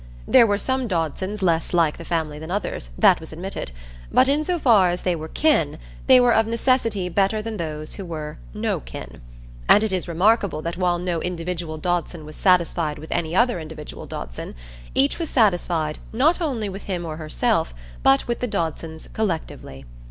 There 0.27 0.47
were 0.47 0.57
some 0.57 0.87
Dodsons 0.87 1.43
less 1.43 1.75
like 1.75 1.97
the 1.99 2.05
family 2.05 2.39
than 2.39 2.49
others, 2.49 2.89
that 2.97 3.19
was 3.19 3.31
admitted; 3.31 3.71
but 4.11 4.27
in 4.27 4.43
so 4.43 4.57
far 4.57 4.89
as 4.89 5.03
they 5.03 5.15
were 5.15 5.27
"kin," 5.27 5.77
they 6.07 6.19
were 6.19 6.33
of 6.33 6.47
necessity 6.47 7.07
better 7.07 7.39
than 7.39 7.57
those 7.57 7.93
who 7.93 8.05
were 8.05 8.39
"no 8.51 8.79
kin." 8.79 9.21
And 9.69 9.83
it 9.83 9.91
is 9.91 10.07
remarkable 10.07 10.63
that 10.63 10.75
while 10.75 10.97
no 10.97 11.21
individual 11.21 11.77
Dodson 11.77 12.25
was 12.25 12.35
satisfied 12.35 12.97
with 12.97 13.11
any 13.11 13.35
other 13.35 13.59
individual 13.59 14.07
Dodson, 14.07 14.55
each 14.95 15.19
was 15.19 15.29
satisfied, 15.29 15.99
not 16.11 16.41
only 16.41 16.67
with 16.67 16.85
him 16.85 17.05
or 17.05 17.17
herself, 17.17 17.71
but 18.01 18.27
with 18.27 18.39
the 18.39 18.47
Dodsons 18.47 19.07
collectively. 19.13 19.85